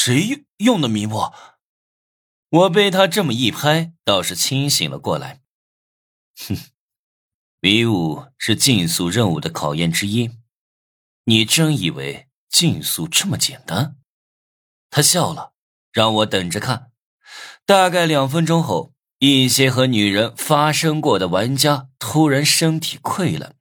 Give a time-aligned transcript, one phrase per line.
[0.00, 1.32] 谁用的迷雾？
[2.50, 5.42] 我被他这么一拍，倒是清醒了过来。
[6.46, 6.56] 哼，
[7.58, 10.30] 迷雾是竞速任务的考验之一。
[11.24, 13.96] 你真以为竞速这么简单？
[14.88, 15.52] 他笑了，
[15.92, 16.92] 让我等着看。
[17.66, 23.56] 大概两分钟后，一些和女人发生过的玩家突然身体溃烂，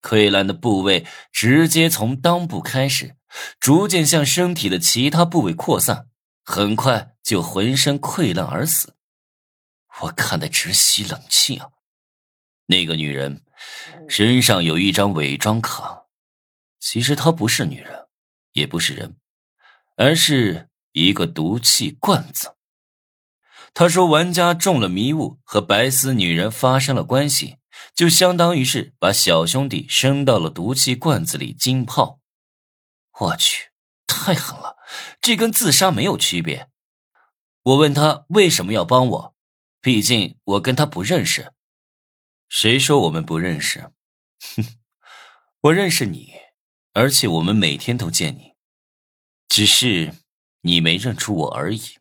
[0.00, 3.16] 溃烂的部位直接从裆部开始，
[3.58, 6.08] 逐渐向身体的其他部位扩散，
[6.44, 8.94] 很快就浑身溃烂而死。
[10.02, 11.70] 我看得直吸冷气啊！
[12.66, 13.42] 那个女人
[14.08, 16.04] 身上有一张伪装卡，
[16.78, 18.06] 其实她不是女人，
[18.52, 19.16] 也不是人，
[19.96, 22.54] 而是一个毒气罐子。
[23.74, 27.58] 他说：“玩家中了迷雾，和白丝女人发生了关系，
[27.94, 32.20] 就相当于是把小兄弟生到了毒气罐子里浸泡。”
[33.20, 33.70] 我去，
[34.06, 34.76] 太狠了！
[35.20, 36.70] 这跟自杀没有区别。
[37.62, 39.34] 我问他为什么要帮我，
[39.80, 41.52] 毕竟我跟他不认识。
[42.48, 43.92] 谁说我们不认识？
[44.56, 44.64] 哼，
[45.62, 46.32] 我认识你，
[46.94, 48.54] 而且我们每天都见你，
[49.48, 50.14] 只是
[50.62, 51.97] 你没认出我而已。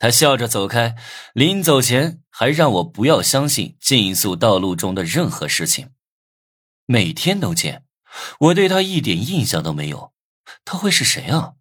[0.00, 0.96] 他笑着走开，
[1.34, 5.90] 临走前还让我不要相信竞速道路中的任何事情。
[6.86, 7.84] 每天都见，
[8.40, 10.14] 我对他一点印象都没有，
[10.64, 11.52] 他会是谁啊？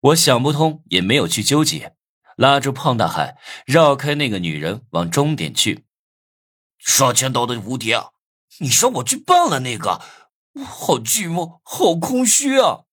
[0.00, 1.94] 我想不通，也没有去纠结，
[2.36, 5.84] 拉住胖大海，绕开那个女人，往终点去。
[6.78, 8.02] 杀千刀的蝴蝶，
[8.60, 10.00] 你说我去办了那个，
[10.54, 12.84] 我好寂寞，好空虚啊。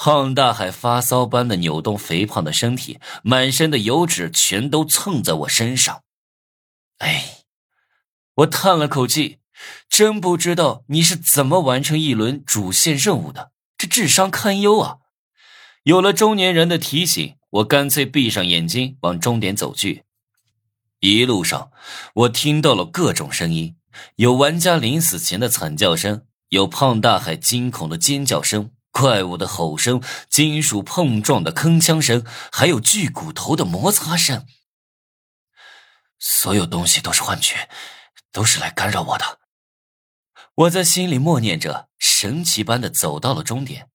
[0.00, 6.04] 胖大海发骚般的扭动肥胖的身体，满身的油脂全都蹭在我身上。
[6.98, 7.38] 哎，
[8.36, 9.38] 我叹了口气，
[9.88, 14.98] 真不知道你是怎么完成一轮主线任务的，这智商堪忧啊！
[15.82, 20.04] 有了中年人的提醒，我干脆闭上眼睛往终点走去。
[21.00, 21.72] 一路上，
[22.14, 23.74] 我听到了各种声音，
[24.14, 28.70] 有玩家临死前的惨叫声，有胖大海惊恐的尖叫声。
[28.98, 34.44] 怪物的吼声，金属碰撞的铿锵声，还有锯骨头的摩擦声。
[36.18, 37.68] 所有东西都是幻觉，
[38.32, 39.38] 都是来干扰我的。
[40.56, 43.88] 我在心里默念着，神奇般的走到了终点。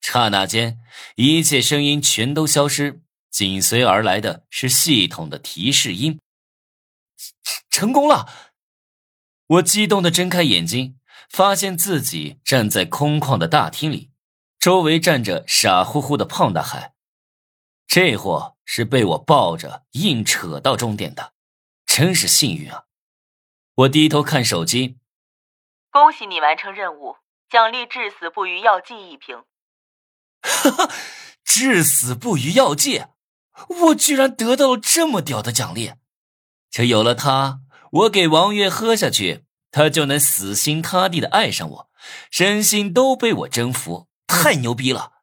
[0.00, 0.78] 刹那间，
[1.16, 6.18] 一切声音全都消失，紧随而来的是系统的提示音：
[7.68, 8.32] 成功了！
[9.46, 10.98] 我激动的睁开眼睛，
[11.28, 14.10] 发现自己站在空旷的大厅里。
[14.58, 16.92] 周围站着傻乎乎的胖大海，
[17.86, 21.32] 这货是被我抱着硬扯到终点的，
[21.86, 22.86] 真是幸运啊！
[23.76, 24.98] 我低头看手机，
[25.90, 29.44] 恭喜你完成任务，奖励至死不渝药剂一瓶。
[30.42, 30.92] 哈哈，
[31.44, 33.04] 至死不渝药剂，
[33.68, 35.92] 我居然得到了这么屌的奖励！
[36.68, 37.60] 这有了它，
[37.92, 41.90] 我给王月喝下去，他就能死心塌地的爱上我，
[42.28, 44.07] 身心都被我征服。
[44.28, 45.17] 太牛逼了！